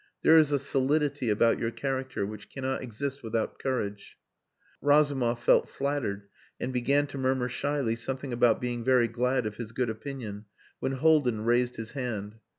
There 0.23 0.39
is 0.39 0.51
a 0.51 0.57
solidity 0.57 1.29
about 1.29 1.59
your 1.59 1.69
character 1.69 2.25
which 2.25 2.49
cannot 2.49 2.81
exist 2.81 3.21
without 3.21 3.59
courage." 3.59 4.17
Razumov 4.81 5.43
felt 5.43 5.69
flattered 5.69 6.23
and 6.59 6.73
began 6.73 7.05
to 7.05 7.19
murmur 7.19 7.47
shyly 7.49 7.95
something 7.95 8.33
about 8.33 8.59
being 8.59 8.83
very 8.83 9.07
glad 9.07 9.45
of 9.45 9.57
his 9.57 9.71
good 9.73 9.91
opinion, 9.91 10.45
when 10.79 10.93
Haldin 10.93 11.45
raised 11.45 11.75
his 11.75 11.91
hand. 11.91 12.39